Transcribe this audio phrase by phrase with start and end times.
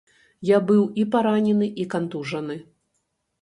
[0.49, 2.59] Я быў і паранены, і кантужаны.